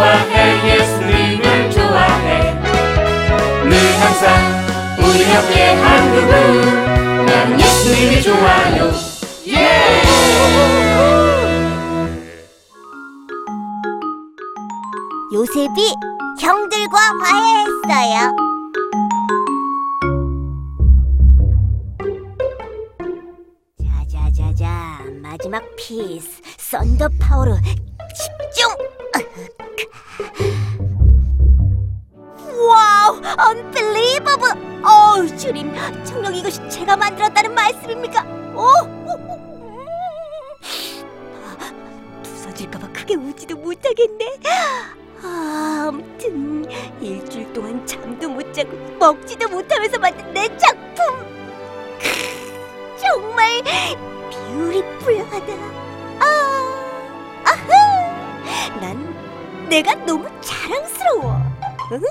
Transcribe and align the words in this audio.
좋아해 0.00 0.78
예수님을 0.78 1.70
좋아해 1.70 2.54
늘 3.64 3.76
항상 4.00 4.34
우리 4.98 5.30
옆에 5.30 5.74
한 5.74 6.14
그분 6.14 7.26
나는 7.26 7.60
예수님이 7.60 8.22
좋아요 8.22 8.90
예! 9.48 10.02
요셉이 15.32 15.94
형들과 16.40 16.98
화해했어요. 17.22 18.36
자자자자 24.08 25.04
마지막 25.22 25.62
piece 25.76 26.40
thunder 26.58 27.10
power로 27.20 27.56
집중. 28.16 28.90
wow, 32.68 33.20
unbelievable. 33.50 34.54
어우, 34.84 35.36
주님, 35.36 35.72
정녕 36.04 36.34
이것이 36.34 36.60
제가 36.68 36.96
만들었다는 36.96 37.54
말씀입니까? 37.54 38.24
오, 38.54 38.66
부서질까봐 42.22 42.88
크게 42.92 43.14
웃지도 43.16 43.56
못하겠네. 43.56 44.38
아, 45.22 45.86
아무튼 45.88 46.66
일주일 47.00 47.52
동안 47.52 47.86
잠도 47.86 48.28
못 48.28 48.52
자고 48.54 48.70
먹지도 48.98 49.48
못하면서 49.48 49.98
만든 49.98 50.32
내 50.32 50.48
작품 50.56 51.04
크, 51.98 52.96
정말 52.98 53.62
뷰티풀하다. 54.30 55.52
아, 56.20 56.24
아흐, 57.44 58.80
난 58.80 59.29
내가 59.70 59.94
너무 60.04 60.26
자랑스러워. 60.40 61.36
응? 61.92 62.02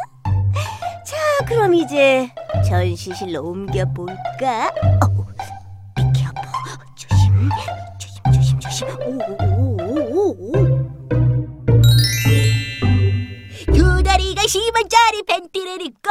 자, 1.05 1.17
그럼 1.45 1.73
이제 1.73 2.29
전시실로 2.65 3.43
옮겨 3.43 3.83
볼까? 3.93 4.67
어, 5.03 5.25
비켜보, 5.95 6.41
조심, 6.95 7.49
조심, 7.99 8.23
조심, 8.33 8.59
조심. 8.59 8.87
오오오오오. 8.87 10.51
두 13.75 14.03
다리가 14.03 14.41
10원짜리 14.43 15.27
팬티를 15.27 15.81
입고 15.81 16.09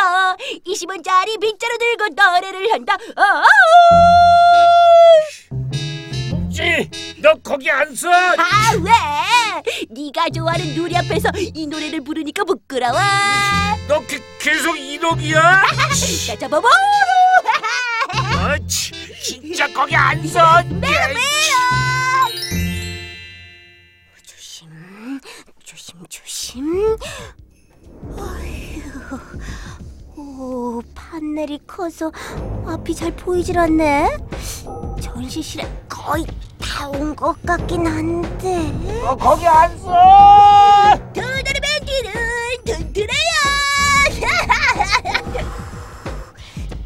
20원짜리 0.66 1.40
빗자루 1.40 1.78
들고 1.78 2.08
노래를 2.14 2.72
한다. 2.72 2.94
어, 3.16 3.42
뭉치, 6.30 6.90
너 7.22 7.32
거기 7.42 7.70
안 7.70 7.94
서? 7.94 8.10
아 8.10 8.74
왜? 8.82 8.92
네가 9.98 10.30
좋아하는 10.30 10.74
누리 10.76 10.96
앞에서 10.96 11.28
이 11.54 11.66
노래를 11.66 12.02
부르니까 12.02 12.44
부끄러워. 12.44 12.96
너 13.88 14.00
게, 14.06 14.20
계속? 14.38 14.76
자 16.26 16.36
잡아봐. 16.38 16.68
어, 16.68 18.66
치, 18.68 18.92
진짜 19.20 19.66
거기 19.72 19.96
안 19.96 20.24
서? 20.28 20.62
조심, 24.24 24.68
조심, 25.64 26.06
조심. 26.08 26.96
어휴, 28.16 29.18
오, 30.16 30.82
판넬이 30.94 31.58
커서 31.66 32.12
앞이 32.66 32.94
잘 32.94 33.10
보이질 33.16 33.58
않네. 33.58 34.16
전시실에 35.02 35.68
거의 35.88 36.24
다 36.78 36.86
온 36.90 37.16
것 37.16 37.34
같긴 37.44 37.84
한데. 37.88 38.70
너 39.02 39.16
거기 39.16 39.44
안 39.48 39.76
서? 39.78 40.94
두다리 41.12 41.58
벤티는 41.60 42.12
튼튼해요. 42.64 43.38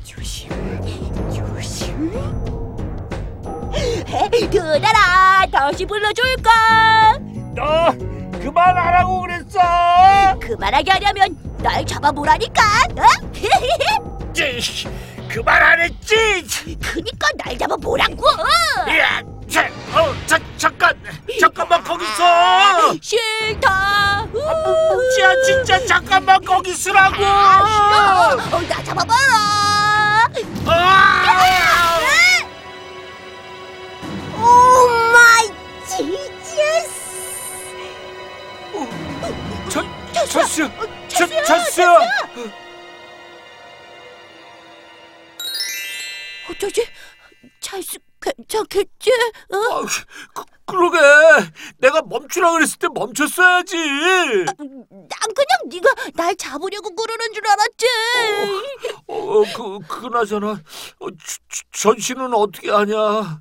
조심, 0.03 0.49
조심. 1.31 2.11
두다라 4.51 5.47
다시 5.53 5.85
불러줄까? 5.85 7.19
너 7.55 7.91
그만하라고 8.41 9.21
그랬어? 9.21 9.59
그만하게 10.41 10.91
하려면 10.91 11.37
날 11.59 11.85
잡아보라니까. 11.85 12.63
어? 12.97 14.33
찌, 14.33 14.89
그만 15.29 15.63
안 15.63 15.81
했지? 15.83 16.17
그니까 16.81 17.29
날 17.45 17.59
잡아보라고. 17.59 18.27
야, 18.99 19.21
자, 19.21 19.23
어, 19.95 20.15
자, 20.27 20.39
잠깐, 20.57 20.99
잠깐만 21.39 21.83
거기서. 21.85 22.95
싫다. 23.01 24.27
뭉치야, 24.33 25.43
진짜 25.45 25.85
잠깐만 25.87 26.43
거기 26.45 26.75
서라고. 26.75 27.17
아, 27.25 28.37
싫어. 28.41 28.57
어, 28.57 28.61
나 28.63 28.83
잡아봐라. 28.83 30.31
아! 30.67 31.23
Oh 34.35 34.89
my 35.13 35.49
Jesus. 35.87 36.93
저, 39.69 39.83
쳤어, 40.27 40.71
저, 41.09 41.27
쳤어요, 41.27 41.43
쳤어. 41.45 41.99
어쩌지? 46.51 46.87
찰스 47.61 47.99
괜찮겠지? 48.69 49.11
어? 49.53 49.57
아, 49.57 49.87
그, 50.35 50.45
그러게 50.65 50.99
내가 51.79 52.03
멈추라 52.03 52.53
그랬을 52.53 52.79
때 52.79 52.89
멈췄어야지. 52.93 53.77
난 53.77 54.57
그냥 54.57 55.59
네가 55.67 55.89
날 56.15 56.35
잡으려고 56.37 56.95
그러는 56.95 57.33
줄 57.35 57.43
알았지. 57.47 57.87
어, 59.09 59.43
그 59.55 59.79
그나저나 59.87 60.51
어, 61.01 61.11
저- 61.11 61.17
저- 61.49 61.93
전시는 61.93 62.33
어떻게 62.35 62.71
하냐? 62.71 63.41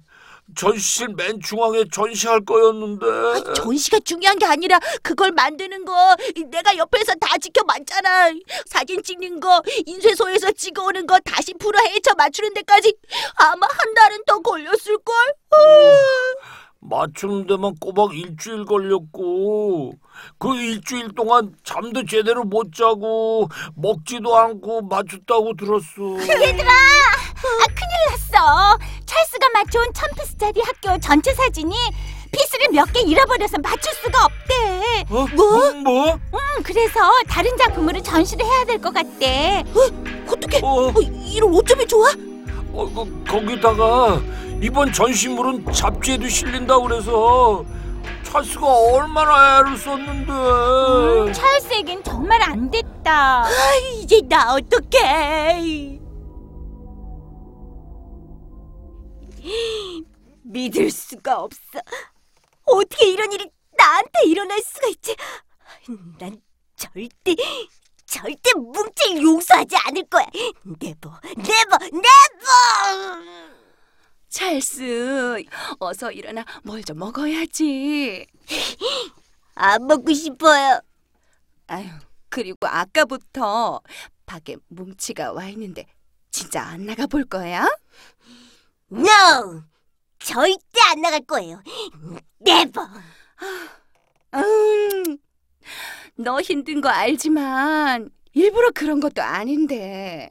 전시실 0.55 1.09
맨 1.15 1.39
중앙에 1.41 1.83
전시할 1.91 2.43
거였는데. 2.45 3.05
아, 3.05 3.53
전시가 3.53 3.99
중요한 4.05 4.37
게 4.37 4.45
아니라 4.45 4.79
그걸 5.01 5.31
만드는 5.31 5.85
거 5.85 6.15
내가 6.49 6.75
옆에서 6.77 7.13
다 7.15 7.37
지켜봤잖아. 7.37 8.31
사진 8.65 9.01
찍는 9.03 9.39
거, 9.39 9.61
인쇄소에서 9.85 10.51
찍어오는 10.51 11.05
거 11.07 11.19
다시 11.19 11.53
풀어 11.55 11.79
헤쳐 11.79 12.13
맞추는 12.15 12.53
데까지 12.53 12.95
아마 13.35 13.67
한 13.69 13.93
달은 13.93 14.23
더 14.25 14.39
걸렸을 14.39 14.97
걸. 15.03 15.15
맞추는 16.83 17.45
데만 17.45 17.75
꼬박 17.79 18.15
일주일 18.15 18.65
걸렸고 18.65 19.93
그 20.39 20.55
일주일 20.55 21.13
동안 21.15 21.53
잠도 21.63 22.03
제대로 22.05 22.43
못 22.43 22.73
자고 22.73 23.47
먹지도 23.75 24.35
않고 24.35 24.81
맞췄다고 24.83 25.53
들었어. 25.55 26.17
얘들아, 26.41 26.71
아 26.71 27.65
큰일 27.67 27.93
났어. 28.09 28.77
찰스가 29.21 29.49
맞춰온 29.53 29.85
천 29.93 30.09
피스짜리 30.17 30.61
학교 30.61 30.99
전체 30.99 31.33
사진이 31.33 31.75
피스를 32.31 32.67
몇 32.71 32.91
개 32.91 33.01
잃어버려서 33.01 33.57
맞출 33.59 33.93
수가 33.93 34.25
없대. 34.25 35.05
어? 35.09 35.27
뭐? 35.35 35.71
뭐? 35.83 36.13
음, 36.13 36.63
그래서 36.63 36.99
다른 37.27 37.55
작품으로 37.57 38.01
전시를 38.01 38.45
해야 38.45 38.65
될 38.65 38.79
것 38.81 38.91
같대. 38.93 39.63
어? 39.75 40.31
어떻게? 40.31 40.59
어, 40.63 40.91
이런 41.27 41.53
어쩌면 41.53 41.87
좋아? 41.87 42.09
어, 42.73 42.89
그, 42.93 43.23
거기다가 43.27 44.19
이번 44.61 44.91
전시물은 44.91 45.71
잡지에도 45.73 46.27
실린다 46.27 46.79
그래서 46.79 47.63
찰스가 48.23 48.65
얼마나 48.65 49.59
애를 49.59 49.77
썼는데. 49.77 50.31
음, 50.31 51.33
찰스에겐 51.33 52.03
정말 52.03 52.41
안 52.41 52.71
됐다. 52.71 53.45
이제 54.01 54.21
나 54.27 54.53
어떡해? 54.55 55.99
믿을 60.43 60.89
수가 60.91 61.39
없어. 61.41 61.79
어떻게 62.63 63.09
이런 63.11 63.31
일이 63.31 63.49
나한테 63.77 64.23
일어날 64.25 64.61
수가 64.61 64.87
있지? 64.87 65.15
난 66.19 66.41
절대, 66.75 67.35
절대 68.05 68.53
뭉칠 68.55 69.21
용서하지 69.21 69.75
않을 69.87 70.03
거야. 70.05 70.25
Never, 70.79 71.19
never, 71.37 71.77
never! 71.91 73.21
찰스, 74.29 75.43
어서 75.79 76.11
일어나 76.11 76.45
뭘 76.63 76.83
좀 76.83 76.99
먹어야지. 76.99 78.25
안 79.55 79.85
먹고 79.87 80.13
싶어요. 80.13 80.79
아유, 81.67 81.87
그리고 82.29 82.67
아까부터 82.67 83.81
밖에 84.25 84.55
뭉치가 84.69 85.33
와 85.33 85.45
있는데 85.49 85.85
진짜 86.31 86.61
안 86.63 86.85
나가 86.85 87.05
볼 87.07 87.25
거야? 87.25 87.67
No! 88.91 89.63
절대 90.19 90.81
안 90.89 91.01
나갈 91.01 91.21
거예요. 91.21 91.61
네버! 92.39 92.87
음, 94.33 95.17
너 96.15 96.41
힘든 96.41 96.81
거 96.81 96.89
알지만 96.89 98.09
일부러 98.33 98.71
그런 98.71 98.99
것도 98.99 99.21
아닌데 99.21 100.29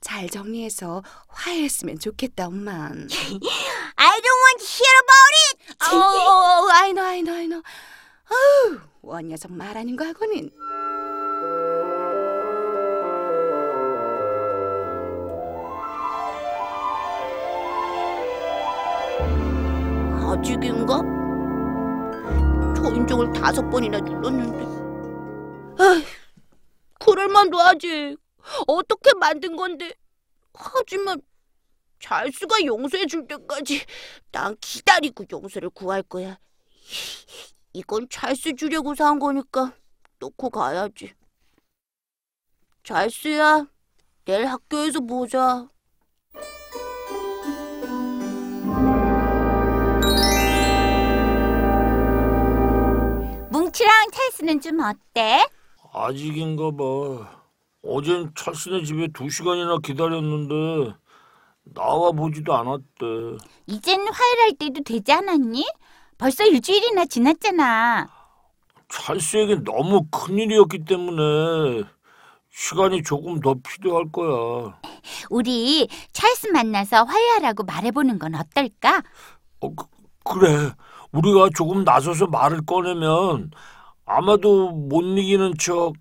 잘 0.00 0.28
정리해서 0.28 1.02
화해했으면 1.28 1.98
좋겠다, 1.98 2.46
엄마. 2.46 2.90
I 3.96 4.20
don't 4.20 4.40
want 4.44 4.58
to 4.60 4.66
hear 4.66 4.94
about 5.02 5.32
it! 5.48 5.54
어, 5.84 6.68
I 6.70 6.92
know, 6.92 7.06
I 7.06 7.20
know, 7.22 7.36
I 7.36 7.46
know. 7.46 7.62
아우, 8.30 8.78
뻔 9.02 9.28
녀석 9.28 9.52
말하는 9.52 9.96
거하고는 9.96 10.50
아직인가? 20.28 21.00
초인종을 22.76 23.32
다섯 23.32 23.68
번이나 23.70 23.98
눌렀는데. 23.98 24.66
그럴만도 27.00 27.58
하지. 27.58 28.16
어떻게 28.66 29.14
만든 29.14 29.56
건데? 29.56 29.94
하지만 30.54 31.20
잘수가 32.00 32.64
용서해 32.64 33.06
줄 33.06 33.26
때까지 33.26 33.84
난 34.30 34.56
기다리고 34.60 35.24
용서를 35.30 35.70
구할 35.70 36.02
거야. 36.02 36.38
이건 37.72 38.08
잘수 38.10 38.54
주려고 38.54 38.94
산 38.94 39.18
거니까 39.18 39.74
놓고 40.18 40.50
가야지. 40.50 41.12
잘수야, 42.82 43.66
내일 44.24 44.46
학교에서 44.46 45.00
보자. 45.00 45.68
찰스는 54.38 54.60
좀 54.60 54.80
어때? 54.80 55.44
아직인가 55.92 56.70
봐. 56.70 57.42
어젠 57.82 58.32
찰스네 58.36 58.84
집에 58.84 59.08
두 59.08 59.28
시간이나 59.28 59.78
기다렸는데 59.78 60.94
나와 61.64 62.12
보지도 62.12 62.54
않았대. 62.54 63.38
이젠 63.66 64.00
화해할 64.00 64.54
때도 64.58 64.82
되지 64.84 65.12
않았니? 65.12 65.66
벌써 66.16 66.44
일주일이나 66.44 67.06
지났잖아. 67.06 68.08
찰스에게 68.88 69.56
너무 69.64 70.06
큰 70.10 70.38
일이었기 70.38 70.84
때문에 70.84 71.84
시간이 72.50 73.02
조금 73.02 73.40
더 73.40 73.54
필요할 73.54 74.10
거야. 74.12 74.78
우리 75.30 75.88
찰스 76.12 76.48
만나서 76.48 77.04
화해하라고 77.04 77.64
말해보는 77.64 78.18
건 78.18 78.34
어떨까? 78.34 79.02
어, 79.60 79.74
그, 79.74 79.86
그래. 80.24 80.72
우리가 81.12 81.48
조금 81.56 81.84
나서서 81.84 82.26
말을 82.26 82.66
꺼내면 82.66 83.50
아마도 84.08 84.70
못 84.70 85.02
이기는 85.02 85.52
척 85.58 85.92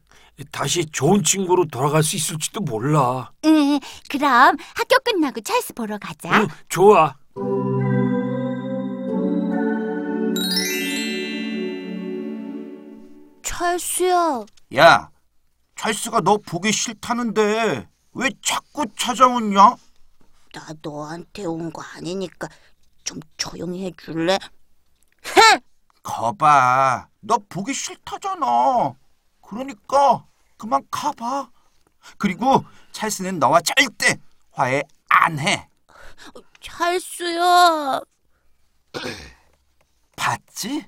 다시 0.52 0.86
좋은 0.86 1.24
친구로 1.24 1.66
돌아갈 1.66 2.04
수 2.04 2.16
있을지도 2.16 2.62
몰라. 2.62 3.32
응, 3.46 3.80
그럼 4.10 4.56
학교 4.76 4.98
끝나고 5.04 5.42
찰스 5.42 5.74
보러 5.74 5.98
가자. 5.98 6.42
응, 6.42 6.48
좋아. 6.70 7.16
찰스야, 13.44 14.46
야, 14.76 15.10
찰스가 15.76 16.22
너 16.22 16.38
보기 16.38 16.72
싫다는데 16.72 17.88
왜 18.14 18.30
자꾸 18.42 18.86
찾아오냐? 18.98 19.76
나 20.54 20.68
너한테 20.82 21.46
온 21.46 21.72
거 21.72 21.82
아니니까 21.82 22.48
좀 23.04 23.20
조용히 23.38 23.86
해줄래? 23.86 24.38
거봐, 26.08 27.10
너 27.20 27.38
보기 27.50 27.74
싫다잖아. 27.74 28.96
그러니까 29.42 30.26
그만 30.58 30.82
가봐. 30.90 31.52
그리고 32.18 32.64
찰스는 32.94 33.40
너와 33.40 33.60
절대 33.60 34.18
화해 34.52 34.84
안 35.10 35.38
해. 35.38 35.68
찰스야. 36.62 38.00
봤지? 40.16 40.86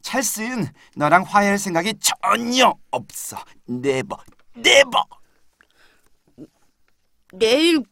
찰스는 0.00 0.72
너랑 0.96 1.24
화해할 1.24 1.58
생각이 1.58 1.94
전혀 2.00 2.74
없어. 2.90 3.36
네버, 3.66 4.16
네버. 4.54 5.04
내일 7.34 7.84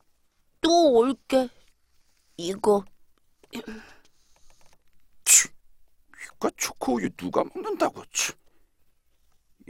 또 0.63 0.93
올게. 0.93 1.49
이거 2.39 2.83
치, 3.53 3.63
이과 6.43 6.51
초코 6.57 6.97
우유 6.97 7.09
누가 7.17 7.45
먹는다고? 7.55 8.03
치. 8.13 8.33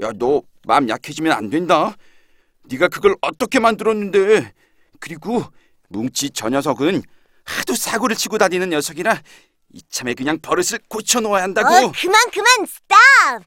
야, 0.01 0.11
너 0.15 0.43
마음 0.67 0.89
약해지면 0.89 1.33
안 1.33 1.51
된다. 1.51 1.95
네가 2.65 2.89
그걸 2.89 3.15
어떻게 3.21 3.59
만들었는데? 3.61 4.55
그리고 4.99 5.45
뭉치 5.89 6.31
저 6.31 6.49
녀석은 6.49 7.03
하도 7.45 7.75
사고를 7.75 8.17
치고 8.17 8.39
다니는 8.39 8.71
녀석이라 8.71 9.21
이참에 9.75 10.15
그냥 10.15 10.39
버릇을 10.41 10.79
고쳐 10.89 11.21
놓아야 11.21 11.43
한다고. 11.43 11.69
어, 11.69 11.93
그만 11.95 12.31
그만 12.31 12.67
stop. 12.67 13.43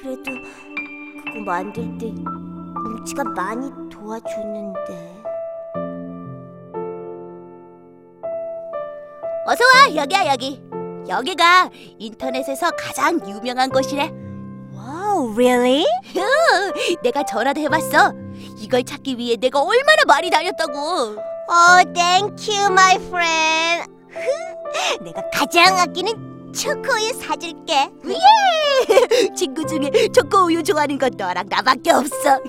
그래도 0.00 0.30
그거 1.26 1.40
만들 1.44 1.82
때 1.98 2.06
뭉치가 2.06 3.24
많이 3.24 3.70
도와줬는데. 3.90 5.23
어서 9.46 9.62
와 9.64 9.94
여기야 10.02 10.26
여기. 10.32 10.62
여기가 11.08 11.70
인터넷에서 11.98 12.70
가장 12.78 13.20
유명한 13.28 13.68
곳이래. 13.70 14.10
wow, 14.74 15.32
really? 15.34 15.84
내가 17.02 17.22
전화도 17.24 17.60
해봤어. 17.60 18.12
이걸 18.58 18.82
찾기 18.84 19.18
위해 19.18 19.36
내가 19.36 19.60
얼마나 19.60 20.02
많이 20.06 20.30
다녔다고. 20.30 20.78
어, 20.78 21.82
thank 21.94 22.56
you, 22.56 22.66
my 22.72 22.94
friend. 22.94 23.92
내가 25.04 25.22
가장 25.30 25.78
아끼는 25.78 26.52
초코우유 26.54 27.12
사줄게. 27.20 27.90
예! 28.06 28.14
친구 29.36 29.66
중에 29.66 29.90
초코 30.14 30.44
우유 30.46 30.62
좋아하는 30.62 30.96
건 30.98 31.10
너랑 31.16 31.46
나밖에 31.50 31.90
없어. 31.90 32.38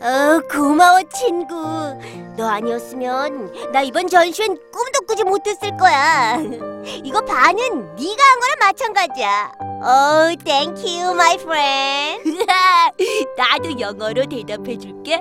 어, 0.00 0.40
고마워 0.50 1.00
친구. 1.14 1.54
너 2.38 2.46
아니었으면 2.48 3.52
나 3.72 3.82
이번 3.82 4.06
전시회는 4.06 4.56
꿈도 4.72 5.00
꾸지 5.08 5.24
못했을 5.24 5.76
거야. 5.76 6.36
이거 7.04 7.20
반은 7.20 7.96
네가 7.96 8.22
한 8.22 8.40
거랑 8.40 8.58
마찬가지야. 8.60 9.52
Oh, 9.82 10.36
thank 10.44 10.78
you, 10.86 11.10
my 11.14 11.34
friend. 11.34 12.46
나도 13.36 13.80
영어로 13.80 14.26
대답해 14.26 14.78
줄게. 14.78 15.20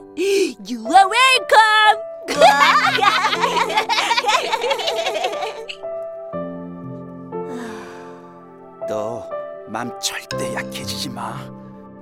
You 0.70 0.86
are 0.86 1.10
welcome. 1.10 2.06
너 8.88 9.24
맘 9.70 9.92
절대 10.00 10.54
약해지지 10.56 11.10
마. 11.10 11.36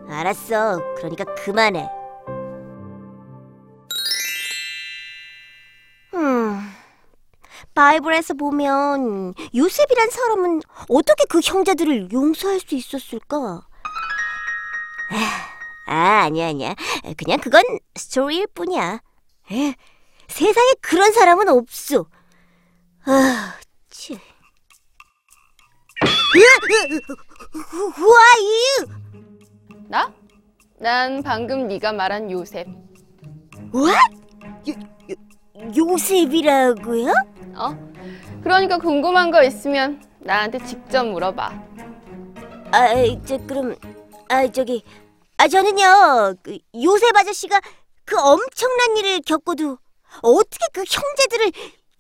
알았어. 0.08 0.80
그러니까 0.98 1.24
그만해. 1.36 1.90
바이블에서 7.75 8.34
보면 8.34 9.34
요셉이란 9.53 10.10
사람은 10.10 10.62
어떻게 10.89 11.25
그 11.25 11.41
형제들을 11.44 12.12
용서할 12.12 12.60
수 12.60 12.74
있었을까? 12.74 13.67
아, 15.88 16.22
아니야, 16.24 16.48
아니야. 16.48 16.74
그냥 17.17 17.39
그건 17.39 17.62
스토리일 17.96 18.48
뿐이야. 18.48 19.01
에, 19.51 19.75
세상에 20.27 20.72
그런 20.82 21.12
사람은 21.12 21.50
없어. 21.50 22.08
아, 23.05 23.53
치. 23.89 24.17
Who? 26.36 28.15
나? 29.88 30.12
난 30.79 31.22
방금 31.22 31.67
네가 31.67 31.94
말한 31.94 32.32
요셉. 32.32 32.67
What? 33.74 34.15
요, 34.70 34.74
요, 35.12 35.15
요셉이라고요? 35.76 37.12
어? 37.56 37.70
그러니까 38.44 38.78
궁금한 38.78 39.32
거 39.32 39.44
있으면 39.44 40.02
나한테 40.20 40.60
직접 40.66 41.06
물어봐. 41.06 41.52
아, 42.72 42.88
저 43.26 43.38
그럼 43.46 43.76
아 44.30 44.48
저기 44.48 44.84
아 45.38 45.48
저는요 45.48 46.36
그 46.44 46.58
요셉 46.76 47.16
아저씨가 47.16 47.62
그 48.04 48.18
엄청난 48.20 48.98
일을 48.98 49.22
겪고도 49.26 49.78
어떻게 50.22 50.66
그 50.74 50.84
형제들을 50.88 51.52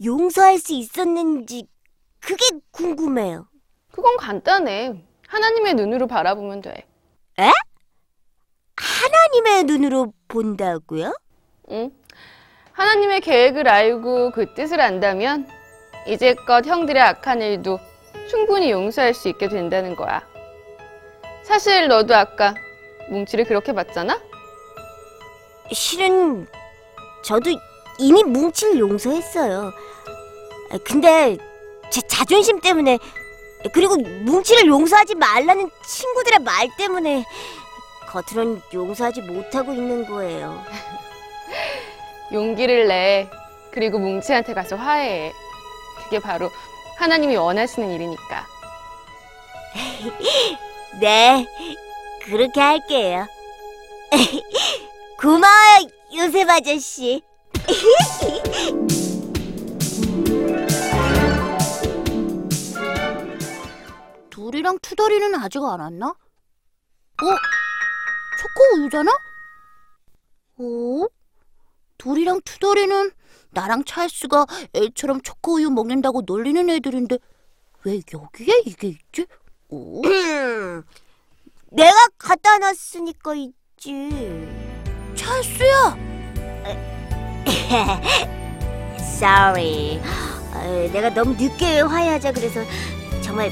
용서할 0.03 0.57
수 0.59 0.73
있었는지 0.73 1.67
그게 2.19 2.45
궁금해요. 2.71 3.47
그건 3.91 4.17
간단해. 4.17 5.01
하나님의 5.27 5.75
눈으로 5.75 6.07
바라보면 6.07 6.61
돼. 6.61 6.85
하나님의 8.77 9.63
눈으로 9.65 10.13
본다고요? 10.27 11.13
응? 11.71 11.91
하나님의 12.75 13.21
계획을 13.21 13.69
알고 13.69 14.31
그 14.31 14.53
뜻을 14.53 14.81
안다면 14.81 15.47
이제껏 16.07 16.65
형들의 16.65 17.01
악한 17.01 17.41
일도 17.41 17.79
충분히 18.29 18.69
용서할 18.69 19.13
수 19.13 19.29
있게 19.29 19.47
된다는 19.47 19.95
거야. 19.95 20.21
사실 21.43 21.87
너도 21.87 22.13
아까 22.15 22.53
뭉치를 23.09 23.45
그렇게 23.45 23.71
봤잖아? 23.71 24.19
실은 25.71 26.47
저도 27.23 27.51
이미 27.97 28.23
뭉치를 28.23 28.79
용서했어요. 28.79 29.71
아, 30.71 30.77
근데 30.83 31.37
제 31.89 32.01
자존심 32.01 32.59
때문에 32.59 32.99
그리고 33.73 33.95
뭉치를 33.95 34.67
용서하지 34.67 35.15
말라는 35.15 35.69
친구들의 35.87 36.39
말 36.39 36.67
때문에 36.77 37.23
겉으론 38.09 38.61
용서하지 38.73 39.21
못하고 39.21 39.71
있는 39.71 40.05
거예요. 40.05 40.61
용기를 42.35 42.87
내. 42.89 43.29
그리고 43.71 43.97
뭉치한테 43.97 44.53
가서 44.53 44.75
화해해. 44.75 45.33
그게 46.03 46.19
바로 46.19 46.51
하나님이 46.97 47.35
원하시는 47.37 47.89
일이니까. 47.91 48.45
네, 51.01 51.47
그렇게 52.23 52.59
할게요. 52.59 53.25
고마워요, 55.19 55.87
요셉 56.15 56.49
아저씨. 56.49 57.23
둘이랑 64.29 64.77
투덜이는 64.81 65.35
아직 65.35 65.59
안 65.59 65.79
왔나? 65.79 66.07
어? 66.07 66.15
초코 68.37 68.75
우유잖아? 68.75 69.11
어? 70.57 71.07
둘이랑 72.05 72.41
투덜이는 72.45 73.09
나랑 73.49 73.83
찰스가 73.83 74.45
애처럼 74.75 75.21
초코 75.21 75.55
우유 75.55 75.71
먹는다고 75.71 76.21
놀리는 76.23 76.69
애들인데 76.69 77.17
왜 77.83 77.99
여기에 78.13 78.61
이게 78.65 78.89
있지? 78.89 79.25
어? 79.69 80.01
내가 81.71 81.95
갖다 82.19 82.59
놨으니까 82.59 83.33
있지. 83.33 84.09
찰스야! 85.15 85.97
Sorry. 88.99 89.99
어, 90.53 90.89
내가 90.93 91.11
너무 91.11 91.33
늦게 91.33 91.81
화해하자 91.81 92.33
그래서 92.33 92.61
정말 93.23 93.49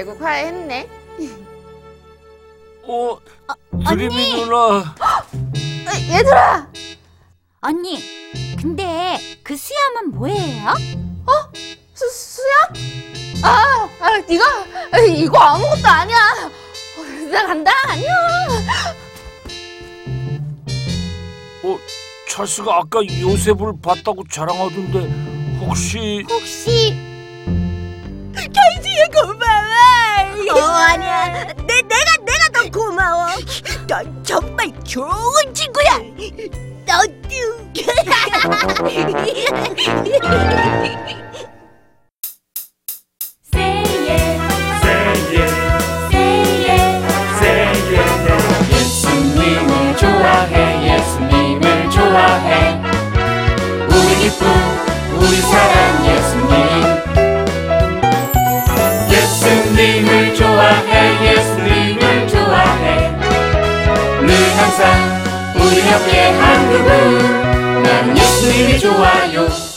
결국 0.00 0.22
화해했네. 0.22 0.88
어, 2.84 3.18
드림이 3.86 4.46
누나. 4.46 4.94
얘들아! 6.10 6.66
언니, 7.60 8.02
근데 8.56 9.18
그 9.42 9.54
수염은 9.54 10.12
뭐예요? 10.12 10.72
수, 11.92 12.08
수야? 12.10 13.46
아, 13.46 13.90
아, 14.00 14.16
네가 14.26 14.44
아, 14.90 14.98
이거 15.00 15.38
아무것도 15.38 15.86
아니야. 15.86 16.16
어, 16.46 17.30
나 17.30 17.46
간다. 17.46 17.70
안녕. 17.88 18.08
어, 21.64 21.78
찰스가 22.26 22.74
아까 22.74 23.00
요셉을 23.20 23.74
봤다고 23.82 24.24
자랑하던데 24.30 25.60
혹시 25.60 26.24
혹시 26.26 27.10
어, 30.54 30.58
아니야. 30.60 31.44
내, 31.66 31.82
내가, 31.82 32.16
내가 32.24 32.48
더 32.52 32.70
고마워. 32.70 33.26
넌 33.86 34.24
정말 34.24 34.72
좋은 34.84 35.54
친구야. 35.54 35.98
너도. 36.86 37.10
옆에 65.90 66.30
한 66.30 66.70
그분 66.70 67.82
나는 67.82 68.16
예수님이 68.16 68.78
좋아요. 68.78 69.46
예 69.46 69.69